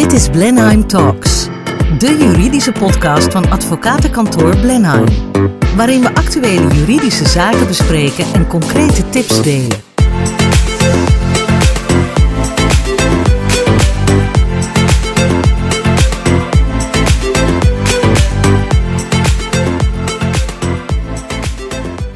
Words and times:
Dit 0.00 0.12
is 0.12 0.28
Blenheim 0.28 0.86
Talks, 0.86 1.44
de 1.98 2.16
juridische 2.18 2.72
podcast 2.72 3.32
van 3.32 3.50
advocatenkantoor 3.50 4.56
Blenheim, 4.56 5.06
waarin 5.76 6.00
we 6.00 6.14
actuele 6.14 6.74
juridische 6.74 7.28
zaken 7.28 7.66
bespreken 7.66 8.24
en 8.32 8.46
concrete 8.46 9.08
tips 9.08 9.42
delen. 9.42 9.78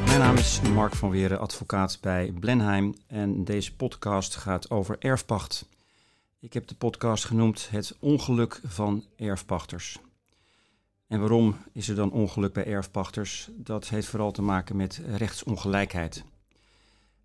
Mijn 0.05 0.19
naam 0.19 0.35
is 0.35 0.61
Mark 0.73 0.95
van 0.95 1.09
Weren, 1.09 1.39
advocaat 1.39 1.97
bij 2.01 2.33
Blenheim 2.39 2.93
en 3.07 3.43
deze 3.43 3.75
podcast 3.75 4.35
gaat 4.35 4.69
over 4.69 4.95
erfpacht. 4.99 5.65
Ik 6.45 6.53
heb 6.53 6.67
de 6.67 6.75
podcast 6.75 7.25
genoemd 7.25 7.69
Het 7.69 7.97
ongeluk 7.99 8.61
van 8.63 9.05
erfpachters. 9.15 9.99
En 11.07 11.19
waarom 11.19 11.57
is 11.71 11.89
er 11.89 11.95
dan 11.95 12.11
ongeluk 12.11 12.53
bij 12.53 12.65
erfpachters? 12.65 13.49
Dat 13.55 13.89
heeft 13.89 14.07
vooral 14.07 14.31
te 14.31 14.41
maken 14.41 14.75
met 14.75 15.01
rechtsongelijkheid. 15.05 16.23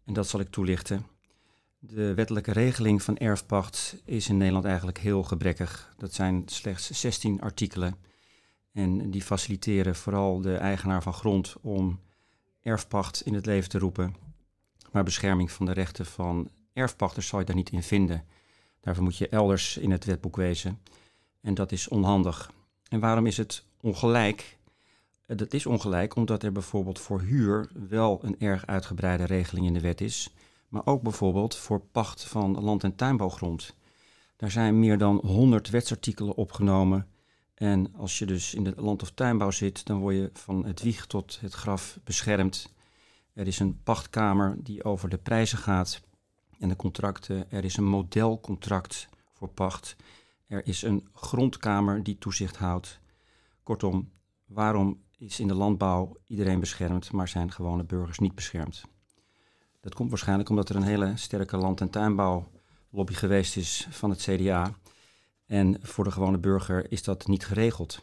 En 0.05 0.13
dat 0.13 0.29
zal 0.29 0.41
ik 0.41 0.51
toelichten. 0.51 1.07
De 1.79 2.15
wettelijke 2.15 2.53
regeling 2.53 3.03
van 3.03 3.17
erfpacht 3.17 3.97
is 4.05 4.29
in 4.29 4.37
Nederland 4.37 4.65
eigenlijk 4.65 4.99
heel 4.99 5.23
gebrekkig. 5.23 5.95
Dat 5.97 6.15
zijn 6.15 6.43
slechts 6.47 6.91
16 6.91 7.41
artikelen. 7.41 7.97
En 8.73 9.11
die 9.11 9.23
faciliteren 9.23 9.97
vooral 9.97 10.41
de 10.41 10.57
eigenaar 10.57 11.03
van 11.03 11.15
grond 11.15 11.57
om 11.61 12.01
erfpacht 12.63 13.21
in 13.21 13.35
het 13.35 13.47
leven 13.47 13.69
te 13.69 13.79
roepen. 13.79 14.15
Maar 14.93 15.05
bescherming 15.05 15.51
van 15.51 15.67
de 15.67 15.73
rechten 15.73 16.07
van 16.07 16.51
erfpachters 16.73 17.27
zal 17.27 17.39
je 17.39 17.45
daar 17.45 17.57
niet 17.57 17.71
in 17.71 17.83
vinden. 17.83 18.25
Daarvoor 18.81 19.05
moet 19.05 19.17
je 19.17 19.29
elders 19.29 19.77
in 19.77 19.91
het 19.91 20.05
wetboek 20.05 20.37
wezen. 20.37 20.79
En 21.41 21.55
dat 21.55 21.73
is 21.73 21.89
onhandig. 21.89 22.51
En 22.89 23.01
waarom 23.01 23.27
is 23.27 23.37
het 23.37 23.65
ongelijk? 23.81 24.59
Eh, 25.27 25.37
Dat 25.37 25.53
is 25.53 25.67
ongelijk 25.67 26.17
omdat 26.17 26.43
er 26.43 26.53
bijvoorbeeld 26.53 26.99
voor 26.99 27.21
huur 27.21 27.71
wel 27.89 28.19
een 28.23 28.37
erg 28.39 28.67
uitgebreide 28.67 29.25
regeling 29.25 29.67
in 29.67 29.75
de 29.75 29.81
wet 29.81 30.01
is. 30.01 30.35
Maar 30.69 30.87
ook 30.87 31.03
bijvoorbeeld 31.03 31.57
voor 31.57 31.81
pacht 31.81 32.25
van 32.25 32.61
land- 32.61 32.85
en 32.85 32.97
tuinbouwgrond. 32.97 33.75
Daar 34.37 34.51
zijn 34.51 34.79
meer 34.79 34.99
dan 34.99 35.21
100 35.25 35.71
wetsartikelen 35.71 36.37
opgenomen. 36.37 37.07
En 37.55 37.95
als 37.97 38.19
je 38.19 38.27
dus 38.27 38.55
in 38.55 38.65
de 38.65 38.73
land- 38.77 39.03
of 39.03 39.11
tuinbouw 39.11 39.51
zit, 39.51 39.87
dan 39.87 39.99
word 39.99 40.15
je 40.15 40.31
van 40.33 40.65
het 40.65 40.83
wieg 40.83 41.07
tot 41.07 41.39
het 41.41 41.53
graf 41.53 41.99
beschermd. 42.05 42.73
Er 43.33 43.47
is 43.47 43.59
een 43.59 43.83
pachtkamer 43.83 44.57
die 44.59 44.85
over 44.85 45.09
de 45.09 45.19
prijzen 45.19 45.59
gaat 45.59 46.01
en 46.61 46.69
de 46.69 46.77
contracten. 46.77 47.51
Er 47.51 47.65
is 47.65 47.77
een 47.77 47.85
modelcontract 47.85 49.09
voor 49.33 49.49
pacht. 49.49 49.97
Er 50.47 50.67
is 50.67 50.83
een 50.83 51.09
grondkamer 51.13 52.03
die 52.03 52.19
toezicht 52.19 52.57
houdt. 52.57 53.01
Kortom, 53.63 54.11
waarom 54.47 55.01
is 55.19 55.41
in 55.41 55.49
de 55.49 55.55
landbouw 55.55 56.17
iedereen 56.27 56.61
beschermd, 56.61 57.13
maar 57.13 57.29
zijn 57.29 57.53
gewone 57.53 57.85
burgers 57.85 58.19
niet 58.19 58.35
beschermd? 58.35 58.85
Dat 59.81 59.95
komt 59.95 60.11
waarschijnlijk 60.11 60.49
omdat 60.49 60.69
er 60.69 60.77
een 60.77 60.83
hele 60.83 61.13
sterke 61.17 61.57
land- 61.57 61.81
en 61.81 61.91
tuinbouwlobby 61.91 63.13
geweest 63.13 63.57
is 63.57 63.87
van 63.91 64.11
het 64.11 64.21
CDA. 64.21 64.75
En 65.47 65.79
voor 65.83 66.05
de 66.05 66.11
gewone 66.11 66.39
burger 66.39 66.93
is 66.93 67.03
dat 67.03 67.27
niet 67.27 67.47
geregeld. 67.47 68.03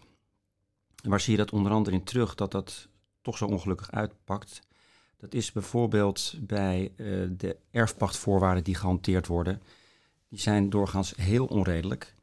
Waar 1.03 1.19
zie 1.19 1.31
je 1.31 1.37
dat 1.37 1.51
onder 1.51 1.71
andere 1.71 1.95
in 1.95 2.03
terug, 2.03 2.35
dat 2.35 2.51
dat 2.51 2.87
toch 3.21 3.37
zo 3.37 3.45
ongelukkig 3.45 3.91
uitpakt? 3.91 4.66
Dat 5.17 5.33
is 5.33 5.51
bijvoorbeeld 5.51 6.35
bij 6.39 6.91
eh, 6.95 7.05
de 7.29 7.57
erfpachtvoorwaarden 7.71 8.63
die 8.63 8.75
gehanteerd 8.75 9.27
worden. 9.27 9.61
Die 10.29 10.39
zijn 10.39 10.69
doorgaans 10.69 11.13
heel 11.15 11.45
onredelijk. 11.45 12.15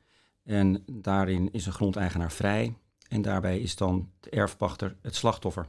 En 0.42 0.84
daarin 0.86 1.52
is 1.52 1.66
een 1.66 1.72
grondeigenaar 1.72 2.32
vrij. 2.32 2.74
En 3.08 3.22
daarbij 3.22 3.58
is 3.58 3.76
dan 3.76 4.10
de 4.20 4.30
erfpachter 4.30 4.96
het 5.00 5.14
slachtoffer. 5.14 5.66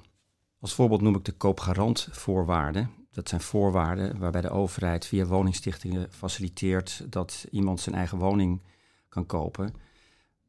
Als 0.59 0.73
voorbeeld 0.73 1.01
noem 1.01 1.15
ik 1.15 1.25
de 1.25 1.31
koopgarantvoorwaarden. 1.31 2.89
Dat 3.11 3.29
zijn 3.29 3.41
voorwaarden 3.41 4.19
waarbij 4.19 4.41
de 4.41 4.49
overheid 4.49 5.05
via 5.05 5.25
woningstichtingen 5.25 6.11
faciliteert 6.11 7.05
dat 7.09 7.47
iemand 7.51 7.79
zijn 7.79 7.95
eigen 7.95 8.17
woning 8.17 8.61
kan 9.09 9.25
kopen. 9.25 9.73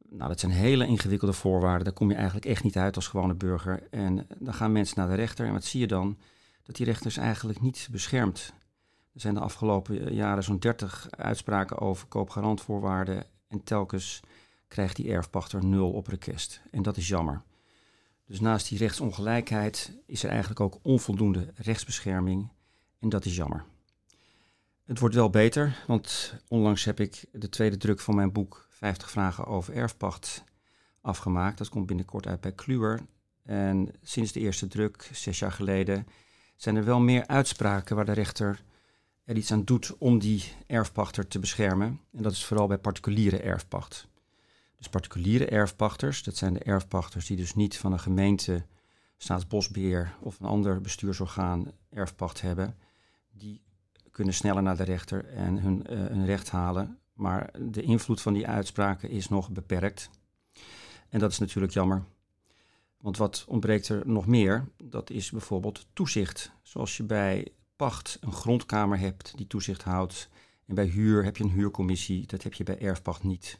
Nou, 0.09 0.29
dat 0.29 0.39
zijn 0.39 0.51
hele 0.51 0.87
ingewikkelde 0.87 1.33
voorwaarden. 1.33 1.83
Daar 1.83 1.93
kom 1.93 2.09
je 2.09 2.15
eigenlijk 2.15 2.45
echt 2.45 2.63
niet 2.63 2.77
uit 2.77 2.95
als 2.95 3.07
gewone 3.07 3.33
burger. 3.33 3.87
En 3.89 4.27
dan 4.39 4.53
gaan 4.53 4.71
mensen 4.71 4.97
naar 4.97 5.07
de 5.07 5.15
rechter. 5.15 5.45
En 5.45 5.53
wat 5.53 5.63
zie 5.63 5.79
je 5.79 5.87
dan? 5.87 6.17
Dat 6.67 6.75
die 6.75 6.85
rechters 6.85 7.17
eigenlijk 7.17 7.61
niet 7.61 7.87
beschermt. 7.91 8.53
Er 9.13 9.21
zijn 9.21 9.33
de 9.33 9.39
afgelopen 9.39 10.13
jaren 10.13 10.43
zo'n 10.43 10.59
30 10.59 11.07
uitspraken 11.09 11.77
over 11.77 12.07
koopgarantvoorwaarden. 12.07 13.25
En 13.47 13.63
telkens 13.63 14.19
krijgt 14.67 14.95
die 14.95 15.11
erfpachter 15.11 15.65
nul 15.65 15.91
op 15.91 16.07
request. 16.07 16.61
En 16.71 16.81
dat 16.81 16.97
is 16.97 17.07
jammer. 17.07 17.41
Dus 18.25 18.39
naast 18.39 18.69
die 18.69 18.77
rechtsongelijkheid 18.77 19.91
is 20.05 20.23
er 20.23 20.29
eigenlijk 20.29 20.59
ook 20.59 20.79
onvoldoende 20.81 21.53
rechtsbescherming. 21.55 22.49
En 22.99 23.09
dat 23.09 23.25
is 23.25 23.35
jammer. 23.35 23.65
Het 24.85 24.99
wordt 24.99 25.15
wel 25.15 25.29
beter, 25.29 25.83
want 25.87 26.35
onlangs 26.47 26.85
heb 26.85 26.99
ik 26.99 27.25
de 27.31 27.49
tweede 27.49 27.77
druk 27.77 27.99
van 27.99 28.15
mijn 28.15 28.31
boek 28.31 28.67
50 28.69 29.11
vragen 29.11 29.45
over 29.45 29.73
erfpacht 29.73 30.43
afgemaakt. 31.01 31.57
Dat 31.57 31.69
komt 31.69 31.85
binnenkort 31.85 32.27
uit 32.27 32.41
bij 32.41 32.51
Kluwer. 32.51 32.99
En 33.43 33.91
sinds 34.01 34.31
de 34.31 34.39
eerste 34.39 34.67
druk, 34.67 35.09
zes 35.13 35.39
jaar 35.39 35.51
geleden, 35.51 36.07
zijn 36.57 36.75
er 36.75 36.83
wel 36.83 36.99
meer 36.99 37.27
uitspraken 37.27 37.95
waar 37.95 38.05
de 38.05 38.11
rechter 38.11 38.63
er 39.23 39.37
iets 39.37 39.51
aan 39.51 39.63
doet 39.63 39.97
om 39.97 40.19
die 40.19 40.43
erfpachter 40.67 41.27
te 41.27 41.39
beschermen. 41.39 41.99
En 42.11 42.23
dat 42.23 42.31
is 42.31 42.45
vooral 42.45 42.67
bij 42.67 42.77
particuliere 42.77 43.39
erfpacht. 43.39 44.07
Dus 44.77 44.89
particuliere 44.89 45.45
erfpachters, 45.45 46.23
dat 46.23 46.35
zijn 46.35 46.53
de 46.53 46.59
erfpachters 46.59 47.27
die 47.27 47.37
dus 47.37 47.55
niet 47.55 47.77
van 47.77 47.91
een 47.91 47.99
gemeente, 47.99 48.65
staatsbosbeheer 49.17 50.15
of 50.19 50.39
een 50.39 50.45
ander 50.45 50.81
bestuursorgaan 50.81 51.71
erfpacht 51.89 52.41
hebben, 52.41 52.77
die 53.31 53.61
kunnen 54.11 54.33
sneller 54.33 54.63
naar 54.63 54.77
de 54.77 54.83
rechter 54.83 55.25
en 55.25 55.57
hun, 55.57 55.85
uh, 55.89 56.05
hun 56.05 56.25
recht 56.25 56.49
halen. 56.49 56.97
Maar 57.13 57.51
de 57.59 57.81
invloed 57.81 58.21
van 58.21 58.33
die 58.33 58.47
uitspraken 58.47 59.09
is 59.09 59.29
nog 59.29 59.49
beperkt. 59.49 60.09
En 61.09 61.19
dat 61.19 61.31
is 61.31 61.39
natuurlijk 61.39 61.73
jammer. 61.73 62.03
Want 62.97 63.17
wat 63.17 63.45
ontbreekt 63.47 63.89
er 63.89 64.01
nog 64.05 64.25
meer? 64.25 64.67
Dat 64.89 65.09
is 65.09 65.31
bijvoorbeeld 65.31 65.85
toezicht. 65.93 66.51
Zoals 66.61 66.97
je 66.97 67.03
bij 67.03 67.47
pacht 67.75 68.17
een 68.21 68.31
grondkamer 68.31 68.99
hebt 68.99 69.33
die 69.37 69.47
toezicht 69.47 69.83
houdt. 69.83 70.29
En 70.65 70.75
bij 70.75 70.85
huur 70.85 71.23
heb 71.23 71.37
je 71.37 71.43
een 71.43 71.49
huurcommissie. 71.49 72.25
Dat 72.25 72.43
heb 72.43 72.53
je 72.53 72.63
bij 72.63 72.79
erfpacht 72.79 73.23
niet. 73.23 73.59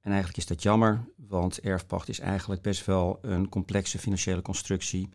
En 0.00 0.10
eigenlijk 0.10 0.38
is 0.38 0.46
dat 0.46 0.62
jammer, 0.62 1.04
want 1.16 1.60
erfpacht 1.60 2.08
is 2.08 2.18
eigenlijk 2.18 2.62
best 2.62 2.86
wel 2.86 3.18
een 3.22 3.48
complexe 3.48 3.98
financiële 3.98 4.42
constructie. 4.42 5.08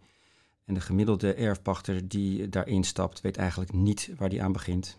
En 0.65 0.73
de 0.73 0.81
gemiddelde 0.81 1.33
erfpachter 1.33 2.07
die 2.07 2.49
daarin 2.49 2.83
stapt, 2.83 3.21
weet 3.21 3.37
eigenlijk 3.37 3.73
niet 3.73 4.09
waar 4.17 4.29
die 4.29 4.43
aan 4.43 4.51
begint. 4.51 4.95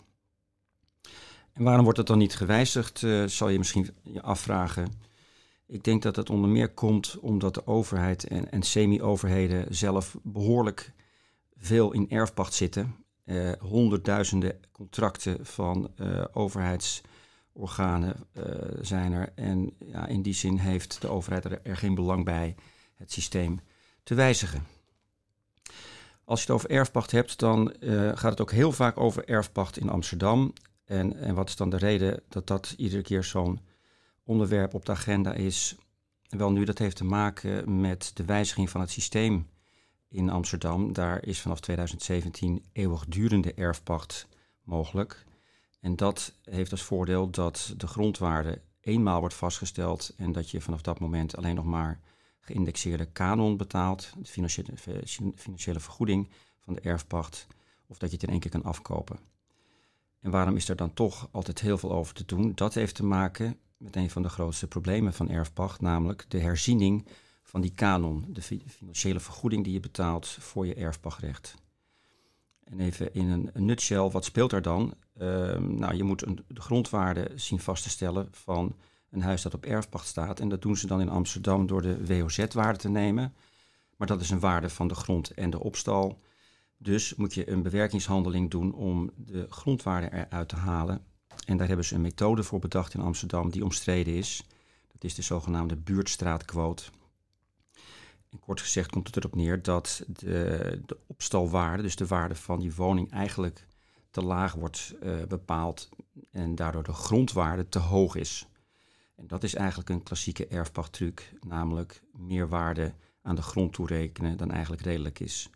En 1.53 1.65
waarom 1.65 1.83
wordt 1.83 1.99
het 1.99 2.07
dan 2.07 2.19
niet 2.19 2.37
gewijzigd, 2.37 3.03
uh, 3.03 3.27
zal 3.27 3.49
je 3.49 3.59
misschien 3.59 3.91
je 4.03 4.23
afvragen. 4.23 4.93
Ik 5.73 5.85
denk 5.85 6.03
dat 6.03 6.17
het 6.17 6.31
onder 6.31 6.51
meer 6.51 6.69
komt 6.69 7.19
omdat 7.19 7.55
de 7.55 7.67
overheid 7.67 8.25
en, 8.25 8.51
en 8.51 8.63
semi-overheden 8.63 9.75
zelf 9.75 10.17
behoorlijk 10.23 10.93
veel 11.57 11.93
in 11.93 12.11
erfpacht 12.11 12.55
zitten. 12.55 12.95
Uh, 13.25 13.53
honderdduizenden 13.59 14.61
contracten 14.73 15.47
van 15.47 15.91
uh, 15.97 16.25
overheidsorganen 16.33 18.27
zijn 18.81 19.13
er. 19.13 19.33
En 19.35 19.73
ja, 19.79 20.07
in 20.07 20.23
die 20.23 20.35
zin 20.35 20.57
heeft 20.57 21.01
de 21.01 21.09
overheid 21.09 21.45
er, 21.45 21.77
geen 21.77 21.95
belang 21.95 22.25
bij 22.25 22.55
het 22.95 23.13
systeem 23.13 23.61
te 24.03 24.15
wijzigen. 24.15 24.67
Als 26.25 26.41
je 26.41 26.47
het 26.47 26.55
over 26.55 26.71
erfpacht 26.71 27.11
hebt, 27.11 27.39
dan 27.39 27.75
gaat 28.15 28.31
het 28.31 28.41
ook 28.41 28.53
heel 28.53 28.73
vaak 28.73 28.99
over 28.99 29.29
erfpacht 29.29 29.77
in 29.77 29.89
Amsterdam. 29.89 30.53
En, 30.85 31.17
en 31.17 31.35
wat 31.35 31.49
is 31.49 31.57
dan 31.57 31.71
de 31.71 31.77
reden 31.77 32.23
dat 32.29 32.47
dat 32.47 32.75
iedere 32.77 33.03
keer 33.03 33.25
zo'n 33.25 33.61
onderwerp 34.25 34.75
op 34.75 34.87
de 34.87 34.93
agenda 34.93 35.33
is? 35.33 35.77
Wel 36.29 36.53
nu, 36.53 36.65
dat 36.65 36.79
heeft 36.79 36.97
te 36.97 37.05
maken 37.05 37.81
met 37.81 38.11
de 38.15 38.25
wijziging 38.25 38.71
van 38.71 38.81
het 38.81 38.91
systeem 38.91 39.49
in 40.09 40.31
Amsterdam. 40.31 40.93
Daar 40.93 41.25
is 41.27 41.41
vanaf 41.41 41.61
2017 41.61 42.65
eeuwigdurende 42.73 43.55
erfpacht 43.55 44.29
mogelijk. 44.63 45.25
En 45.81 45.97
dat 45.97 46.35
heeft 46.43 46.71
als 46.71 46.83
voordeel 46.83 47.31
dat 47.31 47.75
de 47.77 47.87
grondwaarde 47.87 48.61
eenmaal 48.81 49.21
wordt 49.21 49.35
vastgesteld 49.35 50.15
en 50.17 50.33
dat 50.33 50.51
je 50.51 50.61
vanaf 50.61 50.83
dat 50.83 51.01
moment 51.01 51.37
alleen 51.37 51.55
nog 51.55 51.65
maar 51.65 52.01
geïndexeerde 52.41 53.07
kanon 53.07 53.57
betaalt, 53.57 54.13
de 54.19 54.25
financiële, 54.25 54.73
financiële 55.35 55.81
vergoeding 55.81 56.31
van 56.59 56.75
de 56.75 56.81
erfpacht, 56.81 57.47
of 57.87 57.99
dat 57.99 58.09
je 58.11 58.15
het 58.15 58.25
in 58.25 58.31
één 58.31 58.41
keer 58.41 58.51
kan 58.51 58.65
afkopen. 58.65 59.19
En 60.21 60.31
waarom 60.31 60.57
is 60.57 60.69
er 60.69 60.77
dan 60.77 60.95
toch 60.95 61.29
altijd 61.31 61.61
heel 61.61 61.79
veel 61.79 61.93
over 61.93 62.15
te 62.15 62.25
doen? 62.25 62.53
Dat 62.55 62.75
heeft 62.75 62.95
te 62.95 63.05
maken 63.05 63.59
met 63.83 63.97
een 63.97 64.11
van 64.11 64.23
de 64.23 64.29
grootste 64.29 64.67
problemen 64.67 65.13
van 65.13 65.31
erfpacht, 65.31 65.81
namelijk 65.81 66.25
de 66.29 66.39
herziening 66.39 67.07
van 67.43 67.61
die 67.61 67.75
kanon, 67.75 68.27
de 68.29 68.43
financiële 68.67 69.21
vergoeding 69.21 69.65
die 69.65 69.73
je 69.73 69.81
betaalt 69.81 70.27
voor 70.27 70.67
je 70.67 70.75
erfpachtrecht. 70.75 71.55
En 72.65 72.81
even 72.81 73.15
in 73.15 73.51
een, 73.53 73.67
nutshell, 73.67 74.11
wat 74.11 74.25
speelt 74.25 74.53
er 74.53 74.63
dan? 74.63 74.95
Uh, 75.21 75.59
nou, 75.59 75.95
je 75.95 76.03
moet 76.03 76.27
een, 76.27 76.45
de 76.49 76.61
grondwaarde 76.61 77.31
zien 77.35 77.59
vast 77.59 77.83
te 77.83 77.91
stellen 77.91 78.29
van 78.31 78.77
een 79.11 79.23
huis 79.23 79.43
dat 79.43 79.55
op 79.55 79.65
erfpacht 79.65 80.07
staat. 80.07 80.41
En 80.41 80.49
dat 80.49 80.63
doen 80.63 80.77
ze 80.77 80.87
dan 80.87 81.01
in 81.01 81.09
Amsterdam 81.09 81.67
door 81.67 81.83
de 81.83 82.07
WOZ-waarde 82.07 82.79
te 82.79 82.89
nemen. 82.89 83.35
Maar 83.97 84.07
dat 84.07 84.21
is 84.21 84.31
een 84.31 84.41
waarde 84.41 84.69
van 84.69 84.89
de 84.89 84.95
grond 84.95 85.31
en 85.31 85.51
de 85.51 85.61
opstal. 85.61 86.21
Dus 86.77 87.15
moet 87.15 87.35
je 87.35 87.51
een 87.51 87.63
bewerkingshandeling 87.63 88.51
doen 88.51 88.75
om 88.75 89.11
de 89.17 89.47
grondwaarde 89.49 90.13
eruit 90.13 90.49
te 90.49 90.57
halen. 90.57 91.05
En 91.45 91.57
daar 91.57 91.67
hebben 91.67 91.87
ze 91.87 91.95
een 91.95 92.01
methode 92.01 92.43
voor 92.43 92.59
bedacht 92.59 92.95
in 92.95 93.01
Amsterdam 93.01 93.51
die 93.51 93.65
omstreden 93.65 94.15
is. 94.15 94.47
Dat 94.93 95.05
is 95.05 95.15
de 95.15 95.23
zogenaamde 95.23 95.77
buurtstraatquote. 95.77 96.85
En 98.31 98.41
kort 98.41 98.61
gezegd 98.61 98.91
komt 98.91 99.07
het 99.07 99.17
erop 99.17 99.35
neer 99.35 99.63
dat 99.63 100.05
de, 100.07 100.81
de 100.87 100.97
opstalwaarde, 101.07 101.83
dus 101.83 101.97
de 101.97 102.07
waarde 102.07 102.35
van 102.35 102.61
die 102.61 102.75
woning, 102.75 103.11
eigenlijk 103.11 103.67
te 104.11 104.23
laag 104.23 104.55
wordt 104.55 104.95
uh, 105.03 105.25
bepaald 105.25 105.89
en 106.31 106.55
daardoor 106.55 106.83
de 106.83 106.93
grondwaarde 106.93 107.69
te 107.69 107.79
hoog 107.79 108.15
is. 108.15 108.47
En 109.17 109.27
dat 109.27 109.43
is 109.43 109.55
eigenlijk 109.55 109.89
een 109.89 110.03
klassieke 110.03 110.47
erfpachttruc, 110.47 111.33
namelijk 111.41 112.03
meer 112.13 112.49
waarde 112.49 112.95
aan 113.23 113.35
de 113.35 113.43
grond 113.43 113.73
toerekenen 113.73 114.37
dan 114.37 114.51
eigenlijk 114.51 114.83
redelijk 114.83 115.21
is. 115.21 115.51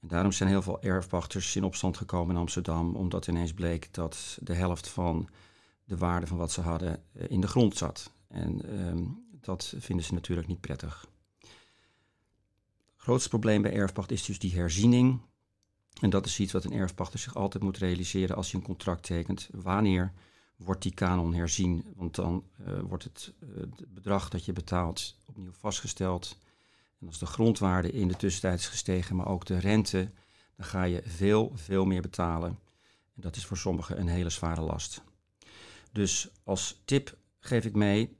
En 0.00 0.08
daarom 0.08 0.32
zijn 0.32 0.48
heel 0.48 0.62
veel 0.62 0.82
erfpachters 0.82 1.56
in 1.56 1.64
opstand 1.64 1.96
gekomen 1.96 2.34
in 2.34 2.40
Amsterdam, 2.40 2.94
omdat 2.94 3.26
ineens 3.26 3.52
bleek 3.52 3.94
dat 3.94 4.38
de 4.40 4.54
helft 4.54 4.88
van 4.88 5.28
de 5.84 5.96
waarde 5.96 6.26
van 6.26 6.36
wat 6.36 6.52
ze 6.52 6.60
hadden 6.60 7.02
eh, 7.12 7.30
in 7.30 7.40
de 7.40 7.46
grond 7.46 7.76
zat. 7.76 8.12
En 8.28 8.78
um, 8.86 9.24
dat 9.40 9.74
vinden 9.78 10.04
ze 10.04 10.14
natuurlijk 10.14 10.48
niet 10.48 10.60
prettig. 10.60 11.06
Het 11.40 13.08
grootste 13.08 13.28
probleem 13.28 13.62
bij 13.62 13.72
erfpacht 13.72 14.10
is 14.10 14.24
dus 14.24 14.38
die 14.38 14.54
herziening. 14.54 15.20
En 16.00 16.10
dat 16.10 16.26
is 16.26 16.40
iets 16.40 16.52
wat 16.52 16.64
een 16.64 16.72
erfpachter 16.72 17.18
zich 17.18 17.34
altijd 17.34 17.62
moet 17.62 17.78
realiseren 17.78 18.36
als 18.36 18.50
hij 18.50 18.60
een 18.60 18.66
contract 18.66 19.02
tekent. 19.02 19.48
Wanneer 19.52 20.12
wordt 20.56 20.82
die 20.82 20.94
kanon 20.94 21.34
herzien? 21.34 21.84
Want 21.96 22.14
dan 22.14 22.44
uh, 22.60 22.80
wordt 22.80 23.04
uh, 23.04 23.60
het, 23.60 23.94
bedrag 23.94 24.28
dat 24.28 24.44
je 24.44 24.52
betaalt 24.52 25.16
opnieuw 25.24 25.52
vastgesteld. 25.52 26.38
En 27.00 27.06
als 27.06 27.18
de 27.18 27.26
grondwaarde 27.26 27.92
in 27.92 28.08
de 28.08 28.16
tussentijd 28.16 28.58
is 28.58 28.66
gestegen, 28.66 29.16
maar 29.16 29.28
ook 29.28 29.46
de 29.46 29.58
rente, 29.58 30.10
dan 30.56 30.66
ga 30.66 30.82
je 30.82 31.02
veel, 31.04 31.52
veel 31.54 31.84
meer 31.84 32.02
betalen. 32.02 32.58
En 33.14 33.22
dat 33.22 33.36
is 33.36 33.46
voor 33.46 33.56
sommigen 33.56 34.00
een 34.00 34.08
hele 34.08 34.30
zware 34.30 34.60
last. 34.60 35.02
Dus 35.92 36.30
als 36.44 36.80
tip 36.84 37.16
geef 37.38 37.64
ik 37.64 37.74
mee, 37.74 38.16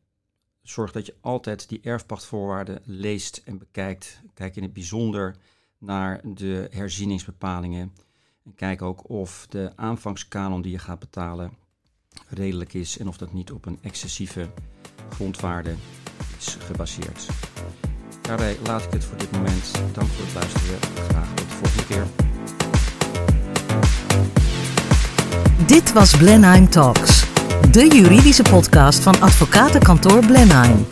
zorg 0.62 0.92
dat 0.92 1.06
je 1.06 1.14
altijd 1.20 1.68
die 1.68 1.80
erfpachtvoorwaarden 1.82 2.82
leest 2.84 3.42
en 3.44 3.58
bekijkt. 3.58 4.20
Kijk 4.34 4.56
in 4.56 4.62
het 4.62 4.72
bijzonder 4.72 5.36
naar 5.78 6.20
de 6.24 6.68
herzieningsbepalingen. 6.70 7.94
En 8.44 8.54
kijk 8.54 8.82
ook 8.82 9.08
of 9.08 9.46
de 9.48 9.72
aanvangskanon 9.76 10.62
die 10.62 10.72
je 10.72 10.78
gaat 10.78 10.98
betalen 10.98 11.52
redelijk 12.28 12.74
is 12.74 12.98
en 12.98 13.08
of 13.08 13.16
dat 13.16 13.32
niet 13.32 13.52
op 13.52 13.66
een 13.66 13.78
excessieve 13.82 14.50
grondwaarde 15.10 15.74
is 16.38 16.54
gebaseerd. 16.54 17.28
Daarbij 18.30 18.56
laat 18.66 18.82
ik 18.82 18.88
het 18.90 19.04
voor 19.04 19.16
dit 19.16 19.30
moment. 19.30 19.70
Dank 19.92 20.08
voor 20.16 20.24
het 20.24 20.34
luisteren. 20.34 20.78
Graag 21.08 21.26
tot 21.34 21.46
de 21.48 21.54
volgende 21.60 21.86
keer. 21.86 22.04
Dit 25.66 25.92
was 25.92 26.16
Blenheim 26.16 26.68
Talks, 26.68 27.24
de 27.70 27.88
juridische 27.88 28.42
podcast 28.42 28.98
van 28.98 29.20
advocatenkantoor 29.20 30.26
Blenheim. 30.26 30.86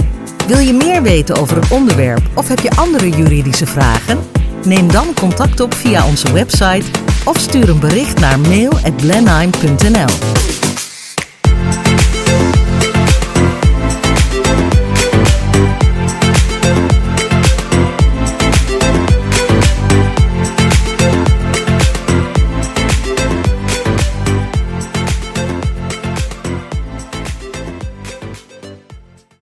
Wil 0.46 0.58
je 0.58 0.72
meer 0.72 1.02
weten 1.02 1.36
over 1.36 1.56
het 1.56 1.70
onderwerp 1.70 2.22
of 2.34 2.48
heb 2.48 2.58
je 2.58 2.70
andere 2.70 3.08
juridische 3.08 3.66
vragen? 3.66 4.18
Neem 4.64 4.92
dan 4.92 5.14
contact 5.14 5.60
op 5.60 5.74
via 5.74 6.06
onze 6.06 6.32
website 6.32 6.84
of 7.24 7.38
stuur 7.38 7.68
een 7.68 7.80
bericht 7.80 8.20
naar 8.20 8.40
mail@blenheim.nl. 8.40 10.57